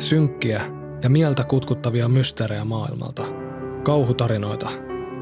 [0.00, 0.62] Synkkiä
[1.02, 3.22] ja mieltä kutkuttavia mysteerejä maailmalta,
[3.82, 4.70] kauhutarinoita,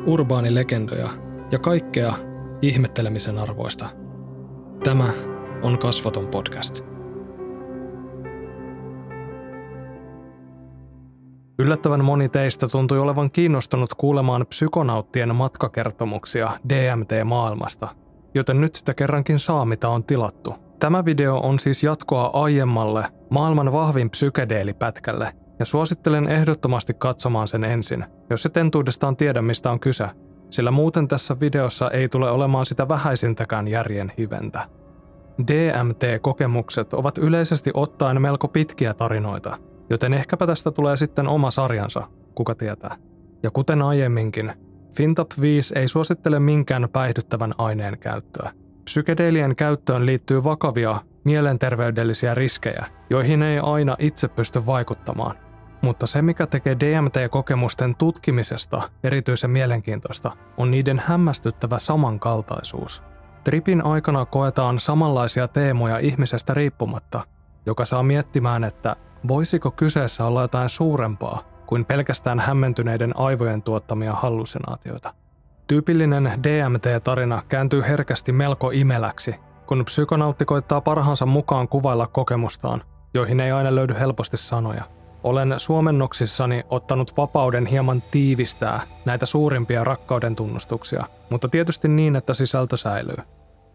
[0.07, 1.09] urbaanilegendoja
[1.51, 2.15] ja kaikkea
[2.63, 3.89] ihmettelemisen arvoista.
[4.85, 5.09] Tämä
[5.63, 6.85] on Kasvaton podcast.
[11.59, 17.89] Yllättävän moni teistä tuntui olevan kiinnostunut kuulemaan psykonauttien matkakertomuksia DMT-maailmasta,
[18.35, 23.73] joten nyt sitä kerrankin saa mitä on tilattu– Tämä video on siis jatkoa aiemmalle maailman
[23.73, 30.07] vahvin psykedeelipätkälle, ja suosittelen ehdottomasti katsomaan sen ensin, jos et entuudestaan tiedä mistä on kyse,
[30.51, 34.69] sillä muuten tässä videossa ei tule olemaan sitä vähäisintäkään järjen hiventä.
[35.47, 39.57] DMT-kokemukset ovat yleisesti ottaen melko pitkiä tarinoita,
[39.91, 42.03] joten ehkäpä tästä tulee sitten oma sarjansa,
[42.35, 42.97] kuka tietää.
[43.43, 44.53] Ja kuten aiemminkin,
[44.97, 48.53] Fintap 5 ei suosittele minkään päihdyttävän aineen käyttöä.
[48.89, 55.37] Psykedeelien käyttöön liittyy vakavia mielenterveydellisiä riskejä, joihin ei aina itse pysty vaikuttamaan.
[55.83, 63.03] Mutta se, mikä tekee DMT-kokemusten tutkimisesta erityisen mielenkiintoista, on niiden hämmästyttävä samankaltaisuus.
[63.45, 67.21] Tripin aikana koetaan samanlaisia teemoja ihmisestä riippumatta,
[67.67, 68.97] joka saa miettimään, että
[69.29, 75.15] voisiko kyseessä olla jotain suurempaa kuin pelkästään hämmentyneiden aivojen tuottamia hallusinaatioita.
[75.69, 79.35] Tyypillinen DMT-tarina kääntyy herkästi melko imeläksi,
[79.67, 82.83] kun psykonautti koittaa parhaansa mukaan kuvailla kokemustaan,
[83.15, 84.85] joihin ei aina löydy helposti sanoja.
[85.23, 92.77] Olen suomennoksissani ottanut vapauden hieman tiivistää näitä suurimpia rakkauden tunnustuksia, mutta tietysti niin, että sisältö
[92.77, 93.19] säilyy.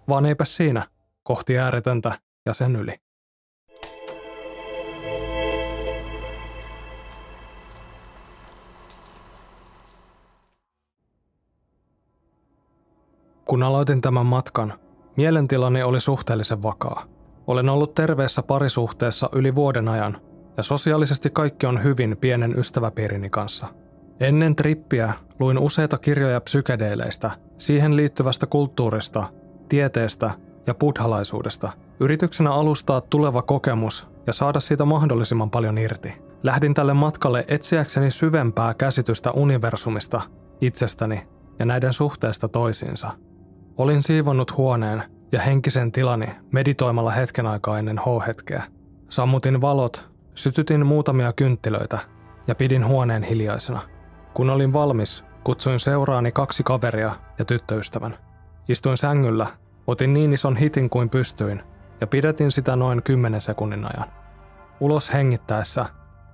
[0.10, 0.88] Vaan eipä siinä,
[1.24, 2.14] kohti ääretöntä
[2.46, 3.03] ja sen yli.
[13.46, 14.74] Kun aloitin tämän matkan,
[15.18, 17.04] mielentilani oli suhteellisen vakaa.
[17.48, 20.18] Olen ollut terveessä parisuhteessa yli vuoden ajan,
[20.58, 23.68] ja sosiaalisesti kaikki on hyvin pienen ystäväpiirini kanssa.
[24.20, 29.24] Ennen trippiä luin useita kirjoja psykedeileistä, siihen liittyvästä kulttuurista,
[29.70, 30.32] tieteestä
[30.68, 36.14] ja buddhalaisuudesta, yrityksenä alustaa tuleva kokemus ja saada siitä mahdollisimman paljon irti.
[36.44, 40.22] Lähdin tälle matkalle etsiäkseni syvempää käsitystä universumista,
[40.62, 41.28] itsestäni
[41.60, 43.12] ja näiden suhteesta toisiinsa–
[43.78, 48.64] Olin siivonnut huoneen ja henkisen tilani meditoimalla hetken aikaa ennen H-hetkeä.
[49.10, 52.00] Sammutin valot, sytytin muutamia kynttilöitä
[52.48, 53.80] ja pidin huoneen hiljaisena.
[54.34, 58.18] Kun olin valmis, kutsuin seuraani kaksi kaveria ja tyttöystävän.
[58.70, 59.48] Istuin sängyllä,
[59.88, 61.62] otin niin ison hitin kuin pystyin
[62.02, 64.10] ja pidetin sitä noin 10 sekunnin ajan.
[64.80, 65.86] Ulos hengittäessä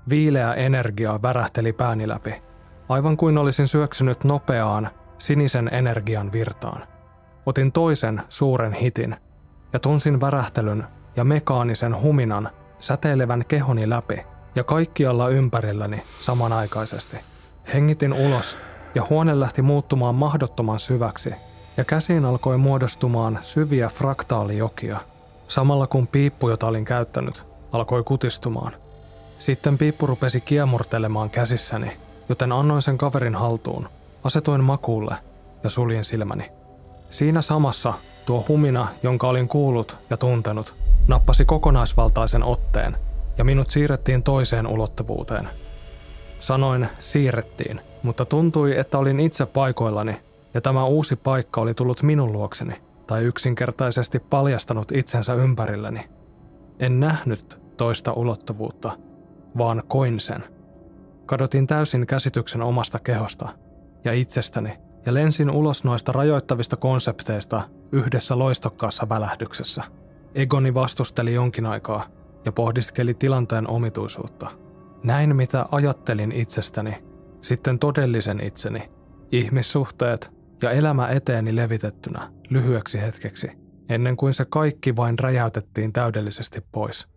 [0.09, 2.41] viileä energia värähteli pääni läpi,
[2.89, 6.98] aivan kuin olisin syöksynyt nopeaan sinisen energian virtaan.
[7.49, 9.15] Otin toisen suuren hitin
[9.73, 10.83] ja tunsin värähtelyn
[11.15, 12.49] ja mekaanisen huminan
[12.79, 17.17] säteilevän kehoni läpi ja kaikkialla ympärilläni samanaikaisesti.
[17.73, 18.57] Hengitin ulos
[18.95, 21.33] ja huone lähti muuttumaan mahdottoman syväksi
[21.77, 24.99] ja käsiin alkoi muodostumaan syviä fraktaalijokia,
[25.47, 28.73] samalla kun piippu, jota olin käyttänyt, alkoi kutistumaan.
[29.39, 31.97] Sitten piippu rupesi kiemurtelemaan käsissäni,
[32.29, 33.89] joten annoin sen kaverin haltuun,
[34.23, 35.15] asetuin makuulle
[35.63, 36.58] ja suljin silmäni.
[37.09, 37.93] Siinä samassa
[38.25, 40.75] tuo humina, jonka olin kuullut ja tuntenut,
[41.07, 42.97] nappasi kokonaisvaltaisen otteen
[43.37, 45.49] ja minut siirrettiin toiseen ulottuvuuteen.
[46.39, 50.21] Sanoin siirrettiin, mutta tuntui, että olin itse paikoillani
[50.53, 52.73] ja tämä uusi paikka oli tullut minun luokseni
[53.07, 56.09] tai yksinkertaisesti paljastanut itsensä ympärilleni.
[56.79, 58.97] En nähnyt toista ulottuvuutta,
[59.57, 60.43] vaan koin sen.
[61.25, 63.49] Kadotin täysin käsityksen omasta kehosta
[64.03, 67.61] ja itsestäni ja lensin ulos noista rajoittavista konsepteista
[67.91, 69.83] yhdessä loistokkaassa välähdyksessä.
[70.35, 72.05] Egoni vastusteli jonkin aikaa
[72.45, 74.51] ja pohdiskeli tilanteen omituisuutta.
[75.03, 76.95] Näin mitä ajattelin itsestäni,
[77.41, 78.91] sitten todellisen itseni,
[79.31, 83.51] ihmissuhteet ja elämä eteeni levitettynä lyhyeksi hetkeksi,
[83.89, 87.07] ennen kuin se kaikki vain räjäytettiin täydellisesti pois.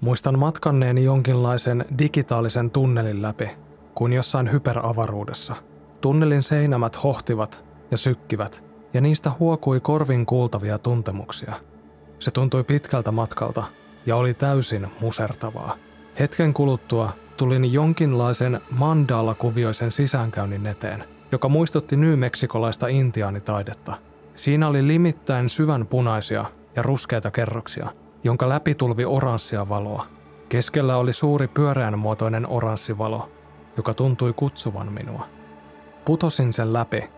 [0.00, 3.50] Muistan matkanneeni jonkinlaisen digitaalisen tunnelin läpi,
[3.94, 5.56] kuin jossain hyperavaruudessa–
[6.00, 8.64] Tunnelin seinämät hohtivat ja sykkivät,
[8.94, 11.54] ja niistä huokui korvin kuultavia tuntemuksia.
[12.18, 13.64] Se tuntui pitkältä matkalta
[14.06, 15.76] ja oli täysin musertavaa.
[16.18, 23.94] Hetken kuluttua tulin jonkinlaisen mandala-kuvioisen sisäänkäynnin eteen, joka muistutti nymeksikolaista intiaanitaidetta.
[24.34, 26.44] Siinä oli limittäin syvän punaisia
[26.76, 27.88] ja ruskeita kerroksia,
[28.24, 30.06] jonka läpi tulvi oranssia valoa.
[30.48, 33.30] Keskellä oli suuri pyöreän muotoinen oranssivalo,
[33.76, 35.39] joka tuntui kutsuvan minua.
[36.04, 37.10] Putosin sen läpi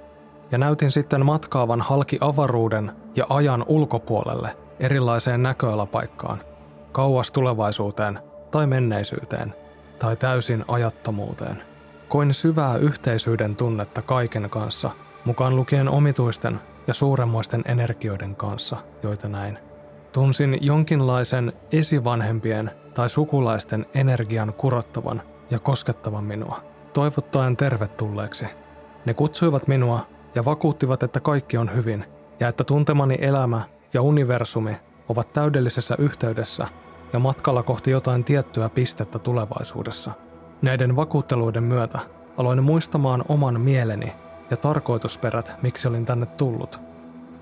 [0.51, 6.39] ja näytin sitten matkaavan halki avaruuden ja ajan ulkopuolelle erilaiseen näköalapaikkaan,
[6.93, 8.19] kauas tulevaisuuteen
[8.51, 9.55] tai menneisyyteen
[9.99, 11.63] tai täysin ajattomuuteen.
[12.09, 14.91] Koin syvää yhteisyyden tunnetta kaiken kanssa,
[15.25, 19.59] mukaan lukien omituisten ja suuremmoisten energioiden kanssa, joita näin.
[20.13, 26.61] Tunsin jonkinlaisen esivanhempien tai sukulaisten energian kurottavan ja koskettavan minua,
[26.93, 28.47] toivottaen tervetulleeksi.
[29.05, 30.01] Ne kutsuivat minua
[30.35, 32.05] ja vakuuttivat, että kaikki on hyvin
[32.41, 33.63] ja että tuntemani elämä
[33.95, 34.77] ja universumi
[35.09, 36.67] ovat täydellisessä yhteydessä
[37.13, 40.13] ja matkalla kohti jotain tiettyä pistettä tulevaisuudessa.
[40.63, 41.99] Näiden vakuutteluiden myötä
[42.37, 44.13] aloin muistamaan oman mieleni
[44.51, 46.81] ja tarkoitusperät, miksi olin tänne tullut.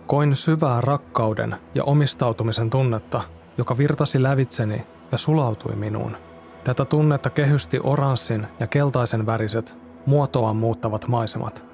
[0.07, 3.23] Koin syvää rakkauden ja omistautumisen tunnetta,
[3.59, 6.17] joka virtasi lävitseni ja sulautui minuun.
[6.65, 9.77] Tätä tunnetta kehysti oranssin ja keltaisen väriset,
[10.07, 11.65] muotoaan muuttavat maisemat.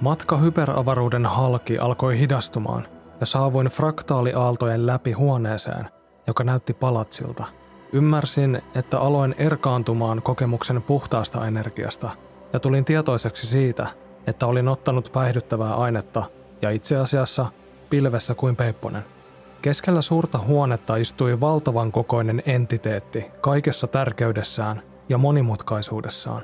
[0.00, 2.86] Matka hyperavaruuden halki alkoi hidastumaan
[3.20, 5.88] ja saavuin fraktaaliaaltojen läpi huoneeseen,
[6.26, 7.44] joka näytti palatsilta.
[7.92, 12.10] Ymmärsin, että aloin erkaantumaan kokemuksen puhtaasta energiasta
[12.52, 13.86] ja tulin tietoiseksi siitä,
[14.26, 16.22] että olin ottanut päihdyttävää ainetta
[16.62, 17.46] ja itse asiassa
[17.90, 19.02] pilvessä kuin peipponen.
[19.62, 26.42] Keskellä suurta huonetta istui valtavan kokoinen entiteetti kaikessa tärkeydessään ja monimutkaisuudessaan.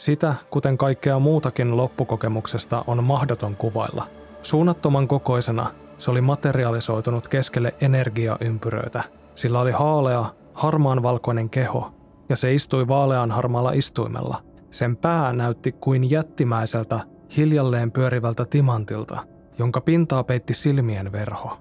[0.00, 4.06] Sitä, kuten kaikkea muutakin loppukokemuksesta, on mahdoton kuvailla.
[4.42, 9.02] Suunnattoman kokoisena se oli materialisoitunut keskelle energiaympyröitä.
[9.34, 10.24] Sillä oli haalea,
[10.54, 11.92] harmaanvalkoinen keho,
[12.28, 14.42] ja se istui vaalean harmaalla istuimella.
[14.70, 17.00] Sen pää näytti kuin jättimäiseltä,
[17.36, 19.26] hiljalleen pyörivältä timantilta,
[19.58, 21.58] jonka pintaa peitti silmien verho.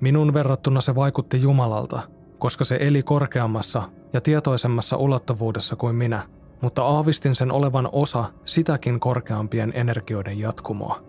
[0.00, 2.00] Minun verrattuna se vaikutti Jumalalta,
[2.38, 3.82] koska se eli korkeammassa
[4.12, 6.22] ja tietoisemmassa ulottuvuudessa kuin minä,
[6.62, 11.02] mutta aavistin sen olevan osa sitäkin korkeampien energioiden jatkumoa.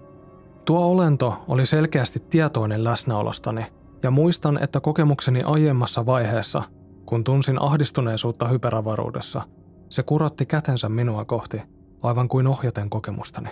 [0.66, 3.66] Tuo olento oli selkeästi tietoinen läsnäolostani,
[4.04, 6.64] ja muistan, että kokemukseni aiemmassa vaiheessa,
[7.06, 9.42] kun tunsin ahdistuneisuutta hyperavaruudessa,
[9.90, 11.62] se kurotti kätensä minua kohti,
[12.04, 13.50] aivan kuin ohjaten kokemustani.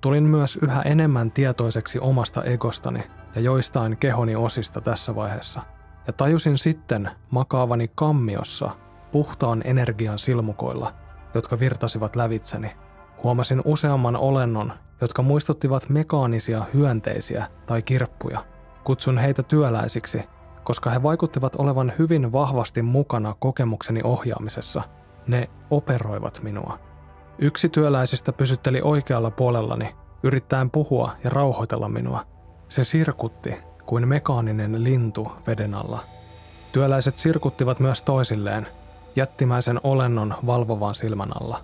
[0.00, 3.02] Tulin myös yhä enemmän tietoiseksi omasta egostani
[3.34, 5.60] ja joistain kehoni osista tässä vaiheessa,
[6.06, 8.70] ja tajusin sitten makaavani kammiossa
[9.12, 10.92] puhtaan energian silmukoilla,
[11.34, 12.72] jotka virtasivat lävitseni.
[13.22, 18.44] Huomasin useamman olennon, jotka muistuttivat mekaanisia hyönteisiä tai kirppuja.
[18.84, 20.22] Kutsun heitä työläisiksi,
[20.64, 24.82] koska he vaikuttivat olevan hyvin vahvasti mukana kokemukseni ohjaamisessa.
[25.26, 26.78] Ne operoivat minua.
[27.38, 32.26] Yksi työläisistä pysytteli oikealla puolellani, yrittäen puhua ja rauhoitella minua.
[32.68, 33.54] Se sirkutti
[33.86, 36.00] kuin mekaaninen lintu veden alla.
[36.72, 38.66] Työläiset sirkuttivat myös toisilleen,
[39.16, 41.60] jättimäisen olennon valvovan silmän alla.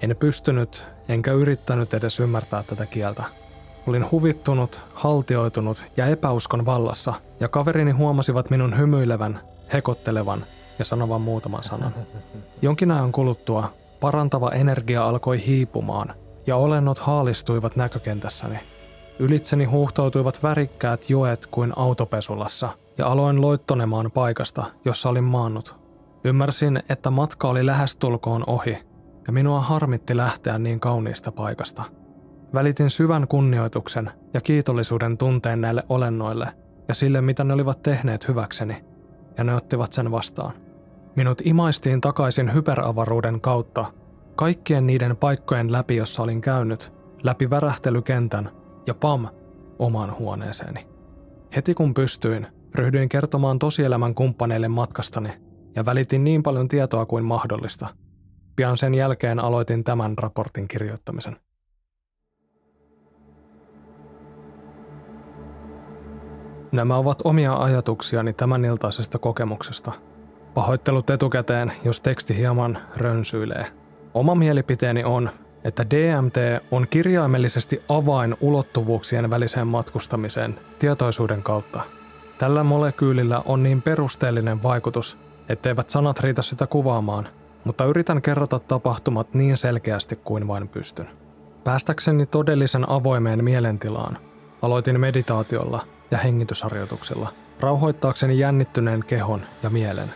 [0.00, 3.24] En pystynyt enkä yrittänyt edes ymmärtää tätä kieltä.
[3.86, 9.40] Olin huvittunut, haltioitunut ja epäuskon vallassa, ja kaverini huomasivat minun hymyilevän,
[9.72, 10.44] hekottelevan
[10.78, 11.94] ja sanovan muutaman sanan.
[12.62, 16.14] Jonkin ajan kuluttua parantava energia alkoi hiipumaan,
[16.46, 18.58] ja olennot haalistuivat näkökentässäni.
[19.18, 25.79] Ylitseni huuhtoutuivat värikkäät joet kuin autopesulassa, ja aloin loittonemaan paikasta, jossa olin maannut.
[26.24, 28.78] Ymmärsin, että matka oli lähestulkoon ohi,
[29.26, 31.82] ja minua harmitti lähteä niin kauniista paikasta.
[32.54, 36.48] Välitin syvän kunnioituksen ja kiitollisuuden tunteen näille olennoille
[36.88, 38.84] ja sille, mitä ne olivat tehneet hyväkseni,
[39.38, 40.52] ja ne ottivat sen vastaan.
[41.16, 43.84] Minut imaistiin takaisin hyperavaruuden kautta,
[44.36, 46.92] kaikkien niiden paikkojen läpi, jossa olin käynyt,
[47.22, 48.50] läpi värähtelykentän
[48.86, 49.28] ja pam,
[49.78, 50.86] omaan huoneeseeni.
[51.56, 57.88] Heti kun pystyin, ryhdyin kertomaan tosielämän kumppaneille matkastani ja välitin niin paljon tietoa kuin mahdollista–
[58.60, 61.36] Pian sen jälkeen aloitin tämän raportin kirjoittamisen.
[66.72, 69.92] Nämä ovat omia ajatuksiani tämän iltaisesta kokemuksesta.
[70.54, 73.66] Pahoittelut etukäteen, jos teksti hieman rönsyilee.
[74.14, 75.30] Oma mielipiteeni on,
[75.64, 76.36] että DMT
[76.70, 81.80] on kirjaimellisesti avain ulottuvuuksien väliseen matkustamiseen tietoisuuden kautta.
[82.38, 85.18] Tällä molekyylillä on niin perusteellinen vaikutus,
[85.50, 87.28] etteivät sanat riitä sitä kuvaamaan–
[87.64, 91.08] mutta yritän kerrota tapahtumat niin selkeästi kuin vain pystyn.
[91.64, 94.18] Päästäkseni todellisen avoimeen mielentilaan,
[94.62, 100.10] aloitin meditaatiolla ja hengitysharjoituksilla, rauhoittaakseni jännittyneen kehon ja mielen.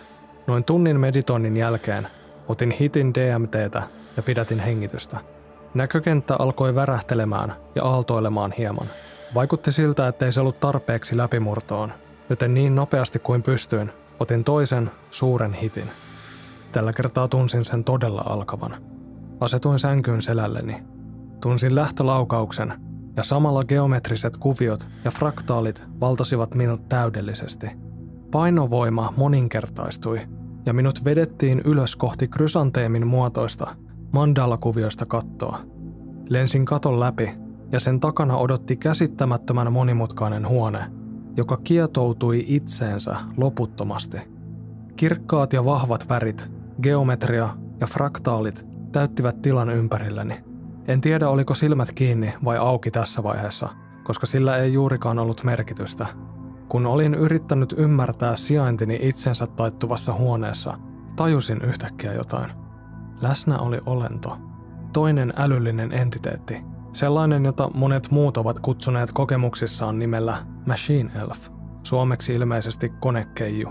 [0.46, 2.08] Noin tunnin meditoinnin jälkeen
[2.48, 3.82] otin hitin DMTtä
[4.16, 5.16] ja pidätin hengitystä.
[5.74, 8.86] Näkökenttä alkoi värähtelemään ja aaltoilemaan hieman.
[9.34, 11.92] Vaikutti siltä, ettei se ollut tarpeeksi läpimurtoon,
[12.30, 15.90] joten niin nopeasti kuin pystyin, otin toisen suuren hitin–
[16.74, 18.74] Tällä kertaa tunsin sen todella alkavan.
[19.40, 20.76] Asetuin sänkyyn selälleni.
[21.40, 22.72] Tunsin lähtölaukauksen
[23.16, 27.66] ja samalla geometriset kuviot ja fraktaalit valtasivat minut täydellisesti.
[28.30, 30.20] Painovoima moninkertaistui
[30.66, 33.76] ja minut vedettiin ylös kohti krysanteemin muotoista
[34.12, 35.58] mandala-kuvioista kattoa.
[36.28, 37.30] Lensin katon läpi
[37.72, 40.84] ja sen takana odotti käsittämättömän monimutkainen huone,
[41.36, 44.18] joka kietoutui itseensä loputtomasti.
[44.96, 46.50] Kirkkaat ja vahvat värit,
[46.82, 47.48] geometria
[47.80, 50.44] ja fraktaalit täyttivät tilan ympärilläni.
[50.88, 53.68] En tiedä oliko silmät kiinni vai auki tässä vaiheessa,
[54.04, 56.06] koska sillä ei juurikaan ollut merkitystä.
[56.68, 60.78] Kun olin yrittänyt ymmärtää sijaintini itsensä taittuvassa huoneessa,
[61.16, 62.50] tajusin yhtäkkiä jotain.
[63.20, 64.38] Läsnä oli olento.
[64.92, 66.73] Toinen älyllinen entiteetti.
[66.94, 70.36] Sellainen, jota monet muut ovat kutsuneet kokemuksissaan nimellä
[70.66, 71.48] Machine Elf.
[71.82, 73.68] Suomeksi ilmeisesti konekeiju.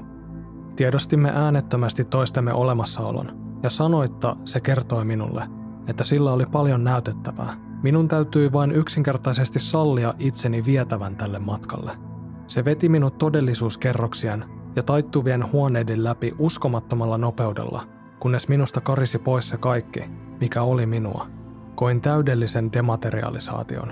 [0.75, 3.27] Tiedostimme äänettömästi toistemme olemassaolon,
[3.63, 5.47] ja sanoitta se kertoi minulle,
[5.87, 7.53] että sillä oli paljon näytettävää.
[7.83, 11.91] Minun täytyi vain yksinkertaisesti sallia itseni vietävän tälle matkalle.
[12.47, 17.83] Se veti minut todellisuuskerroksien ja taittuvien huoneiden läpi uskomattomalla nopeudella,
[18.19, 20.03] kunnes minusta karisi pois se kaikki,
[20.39, 21.42] mikä oli minua.
[21.75, 23.91] Koin täydellisen dematerialisaation.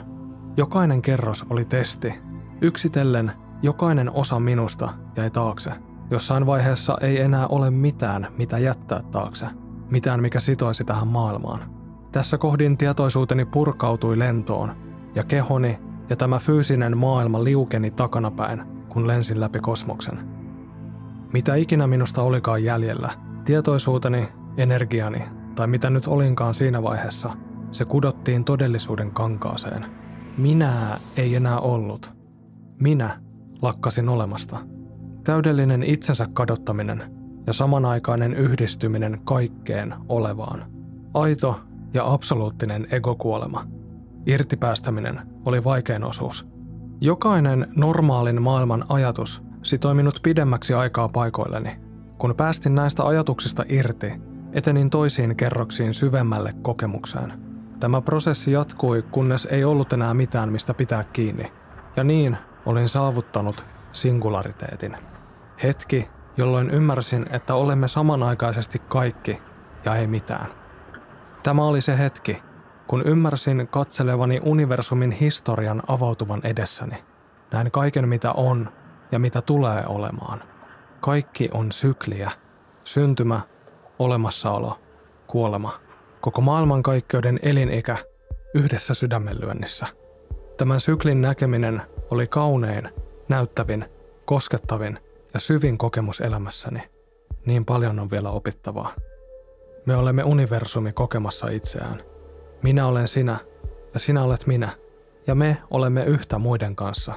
[0.58, 2.14] Jokainen kerros oli testi.
[2.62, 5.72] Yksitellen jokainen osa minusta jäi taakse.
[6.12, 9.46] Jossain vaiheessa ei enää ole mitään, mitä jättää taakse.
[9.92, 11.60] Mitään, mikä sitoisi tähän maailmaan.
[12.12, 14.72] Tässä kohdin tietoisuuteni purkautui lentoon,
[15.16, 20.20] ja kehoni ja tämä fyysinen maailma liukeni takanapäin, kun lensin läpi kosmoksen.
[21.34, 23.10] Mitä ikinä minusta olikaan jäljellä,
[23.46, 25.24] tietoisuuteni, energiani
[25.56, 27.30] tai mitä nyt olinkaan siinä vaiheessa,
[27.72, 29.86] se kudottiin todellisuuden kankaaseen.
[30.38, 32.13] Minä ei enää ollut.
[32.80, 33.20] Minä
[33.62, 34.58] lakkasin olemasta.
[35.24, 37.04] Täydellinen itsensä kadottaminen
[37.48, 40.66] ja samanaikainen yhdistyminen kaikkeen olevaan.
[41.13, 41.60] Aito
[41.94, 43.63] ja absoluuttinen egokuolema.
[44.25, 46.48] Irtipäästäminen oli vaikein osuus.
[47.01, 51.80] Jokainen normaalin maailman ajatus sitoi minut pidemmäksi aikaa paikoilleni.
[52.18, 54.13] Kun päästin näistä ajatuksista irti,
[54.54, 57.50] etenin toisiin kerroksiin syvemmälle kokemukseen.
[57.82, 61.52] Tämä prosessi jatkui, kunnes ei ollut enää mitään, mistä pitää kiinni.
[61.96, 64.98] Ja niin olin saavuttanut singulariteetin.
[65.64, 69.42] Hetki, jolloin ymmärsin, että olemme samanaikaisesti kaikki
[69.86, 70.48] ja ei mitään.
[71.44, 72.44] Tämä oli se hetki,
[72.88, 77.04] kun ymmärsin katselevani universumin historian avautuvan edessäni.
[77.52, 78.70] Näin kaiken mitä on
[79.12, 80.44] ja mitä tulee olemaan.
[81.00, 82.32] Kaikki on sykliä.
[82.84, 83.42] Syntymä,
[84.00, 84.80] olemassaolo,
[85.28, 85.90] kuolema.
[86.22, 87.98] Koko maailmankaikkeuden elinikä
[88.54, 89.88] yhdessä sydämenlyönnissä.
[90.58, 92.90] Tämän syklin näkeminen oli kaunein,
[93.30, 93.86] näyttävin,
[94.25, 95.00] koskettavin
[95.34, 96.82] ja syvin kokemus elämässäni.
[97.46, 98.94] Niin paljon on vielä opittavaa.
[99.86, 102.04] Me olemme universumi kokemassa itseään.
[102.63, 103.38] Minä olen sinä
[103.94, 104.70] ja sinä olet minä
[105.28, 107.13] ja me olemme yhtä muiden kanssa.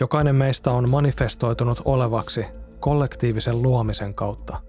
[0.00, 2.46] Jokainen meistä on manifestoitunut olevaksi
[2.80, 4.60] kollektiivisen luomisen kautta.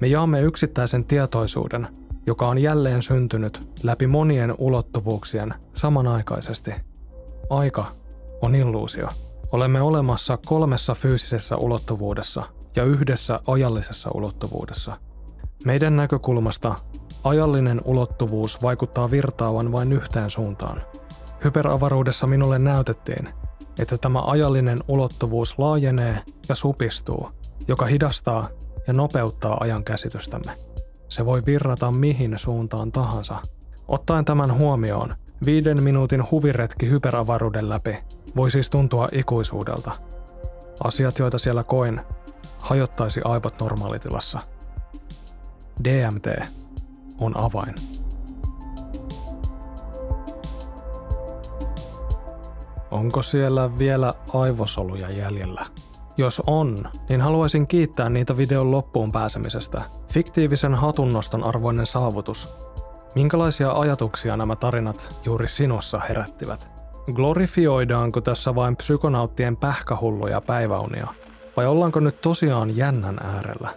[0.00, 1.88] Me jaamme yksittäisen tietoisuuden,
[2.26, 6.74] joka on jälleen syntynyt läpi monien ulottuvuuksien samanaikaisesti.
[7.50, 7.86] Aika
[8.42, 9.08] on illuusio.
[9.52, 12.42] Olemme olemassa kolmessa fyysisessä ulottuvuudessa
[12.76, 14.96] ja yhdessä ajallisessa ulottuvuudessa.
[15.64, 16.74] Meidän näkökulmasta
[17.24, 20.80] ajallinen ulottuvuus vaikuttaa virtaavan vain yhteen suuntaan.
[21.44, 23.28] Hyperavaruudessa minulle näytettiin,
[23.78, 27.28] että tämä ajallinen ulottuvuus laajenee ja supistuu,
[27.68, 28.48] joka hidastaa
[28.86, 30.52] ja nopeuttaa ajan käsitystämme.
[31.14, 33.38] Se voi virrata mihin suuntaan tahansa.
[33.88, 37.98] Ottaen tämän huomioon, viiden minuutin huviretki hyperavaruuden läpi
[38.36, 39.90] voi siis tuntua ikuisuudelta.
[40.84, 42.00] Asiat, joita siellä koin,
[42.58, 44.40] hajottaisi aivot normaalitilassa.
[45.84, 46.26] DMT
[47.18, 47.74] on avain.
[52.90, 55.66] Onko siellä vielä aivosoluja jäljellä?
[56.16, 59.82] Jos on, niin haluaisin kiittää niitä videon loppuun pääsemisestä.
[60.12, 62.48] Fiktiivisen hatunnoston arvoinen saavutus.
[63.14, 66.68] Minkälaisia ajatuksia nämä tarinat juuri sinussa herättivät?
[67.12, 71.06] Glorifioidaanko tässä vain psykonauttien pähkähulluja päiväunia?
[71.56, 73.74] Vai ollaanko nyt tosiaan jännän äärellä?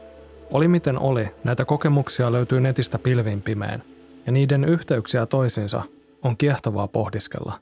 [0.51, 3.84] Oli miten oli, näitä kokemuksia löytyy netistä pilvin pimeän,
[4.25, 5.84] ja niiden yhteyksiä toisiinsa
[6.24, 7.53] on kiehtovaa pohdiskella.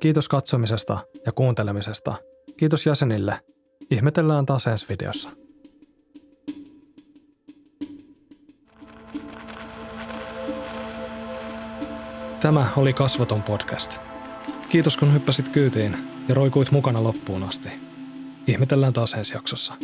[0.00, 2.14] Kiitos katsomisesta ja kuuntelemisesta.
[2.56, 3.40] Kiitos jäsenille.
[3.90, 5.30] Ihmetellään taas ensi videossa.
[12.40, 14.00] Tämä oli Kasvoton podcast.
[14.68, 15.96] Kiitos kun hyppäsit kyytiin
[16.28, 17.68] ja roikuit mukana loppuun asti.
[18.46, 19.74] Ihmetellään taas ensi jaksossa.